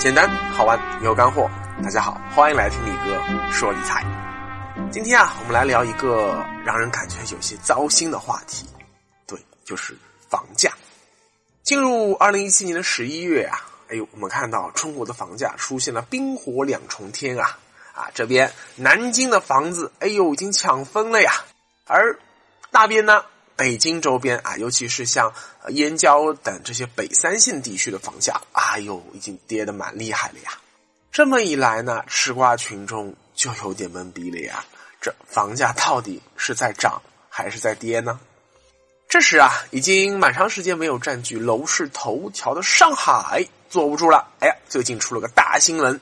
[0.00, 1.46] 简单好玩有干货，
[1.82, 3.22] 大家好，欢迎来听李哥
[3.52, 4.02] 说理财。
[4.90, 8.64] 今天啊，我们来聊一个让人感觉有些糟心的话题，
[9.26, 9.94] 对，就是
[10.30, 10.72] 房价。
[11.62, 13.60] 进入二零一七年的十一月啊，
[13.90, 17.58] 哎呦，我们看到中国的房价出现了冰火两重天啊
[17.92, 18.08] 啊！
[18.14, 21.30] 这边南京的房子，哎呦，已经抢疯了呀，
[21.84, 22.18] 而
[22.70, 23.22] 那边呢？
[23.60, 25.30] 北京周边啊，尤其是像
[25.68, 30.52] 燕郊等这些北三线地区的房价，哎呦，已经跌得蛮厉害了呀。
[31.12, 34.64] 这么一来呢，吃瓜群众就有点懵逼了呀。
[34.98, 38.18] 这房价到底是在涨还是在跌呢？
[39.10, 44.26] 这时啊，已经蛮长时间没有占据楼市头条的上海坐不住了。
[44.38, 46.00] 哎呀，最近出了个大新闻，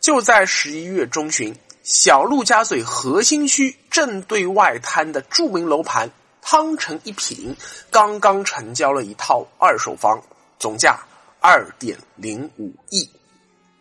[0.00, 6.10] 就在十一月中旬，小陆家嘴核心区正对外滩的著名楼盘。
[6.50, 7.54] 汤臣一品
[7.90, 10.18] 刚刚成交了一套二手房，
[10.58, 10.98] 总价
[11.40, 13.06] 二点零五亿，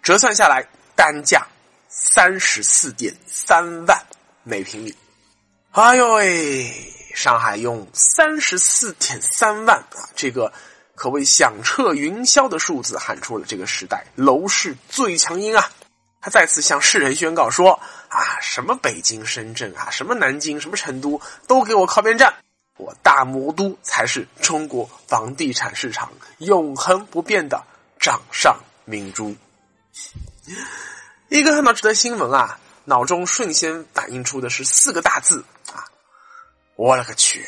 [0.04, 1.48] 折算下来单价
[1.88, 3.98] 三十四点三万
[4.44, 4.94] 每平米。
[5.72, 6.70] 哎呦喂，
[7.16, 10.52] 上海用三十四点三万啊，这个
[10.94, 15.72] 可谓响彻云霄的数字，喊出了这个时代楼市最强音啊！
[16.20, 17.80] 他再次向世人宣告说：
[18.10, 22.34] 啊，什么北京、深圳啊，什么南京、什么成都，都给我靠边站！
[22.78, 27.64] 我大魔都才是中国房地产市场永恒不变的
[28.00, 29.36] 掌上明珠。
[31.30, 35.84] 一个看到这则新闻啊，脑中瞬间反映出的是四个大字啊！
[36.76, 37.46] 我勒个去！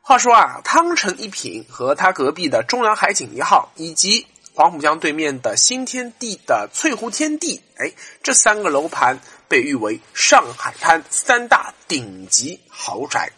[0.00, 7.90] 话说啊，汤臣一品和他隔壁的中粮海景一号，以及黄浦江对面的新天地的翠湖天地，哎，
[8.22, 9.18] 这三个楼盘。
[9.48, 13.32] 被誉为上海滩三大顶级豪宅，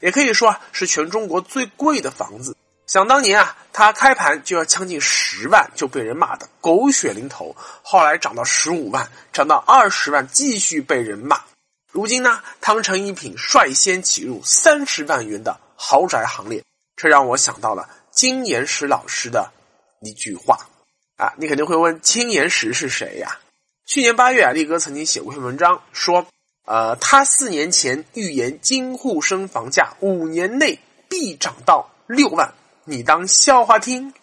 [0.00, 2.56] 也可以说啊是全中国最贵的房子。
[2.86, 7.56] 想当年啊，它开盘就要将近十万，就被人骂的狗血淋头。
[7.82, 11.40] 后来涨到十五万，涨到二十万，继续被人骂。
[11.90, 16.62] 如今呢，汤臣一品率先挤入三十万元的豪宅行列，
[16.94, 19.50] 这让我想到了金岩石老师的
[20.02, 20.58] 一句话
[21.16, 21.32] 啊。
[21.38, 23.38] 你肯定会问，金岩石是谁呀？
[23.86, 26.26] 去年八月啊，力哥曾经写过一篇文章，说，
[26.64, 30.78] 呃，他四年前预言京沪深房价五年内
[31.08, 34.14] 必涨到六万，你当笑话听。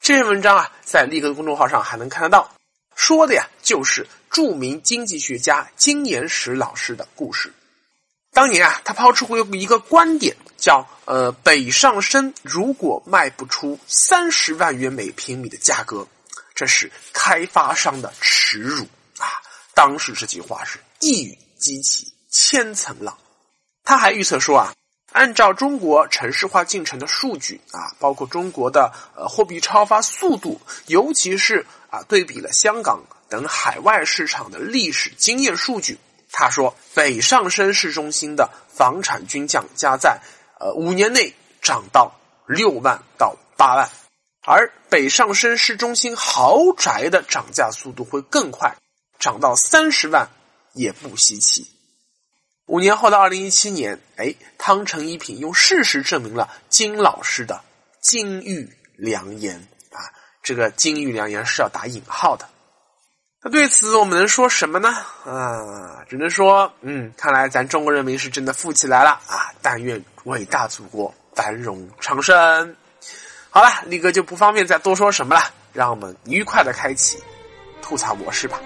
[0.00, 2.54] 这篇文章啊，在力哥的公众号上还能看得到，
[2.94, 7.52] 说的呀就是著名经济学家金岩石老师的故事。
[8.32, 16.06] 当年啊，他抛出过一个观点，叫呃，北上深如果卖不出三十万元每平米的价格。
[16.54, 18.12] 这是开发商的
[18.52, 18.84] 耻辱
[19.16, 19.40] 啊！
[19.72, 23.16] 当时这句话是一语激起千层浪。
[23.82, 24.74] 他还预测说啊，
[25.12, 35.98] 按照中国城市化进程的数据啊，包括中国的呃货币超发速度，尤其是啊对比了香港等海外市场的历史经验数据，
[36.30, 40.20] 他说北上深市中心的房产均价加在
[40.60, 42.12] 呃五年内涨到
[42.46, 43.88] 六万到八万。
[44.44, 48.74] 而北上深市中心豪宅的涨价速度会更快，
[49.18, 50.28] 涨到三十万
[50.72, 51.66] 也不稀奇。
[52.66, 57.60] 五年后的二零一七年，哎，汤臣一品用事实证明了金老师的
[58.00, 59.56] 金玉良言
[59.90, 59.98] 啊！
[60.42, 62.48] 这个金玉良言是要打引号的。
[63.42, 64.88] 那对此我们能说什么呢？
[65.24, 69.52] 啊，只能说，嗯，看来咱中国人民是真的富起来了啊！
[69.60, 72.76] 但愿伟大祖国繁荣昌盛。
[73.54, 75.42] 好了，力哥就不方便再多说什么了，
[75.74, 77.22] 让我们愉快的开启
[77.82, 78.58] 吐槽模式吧。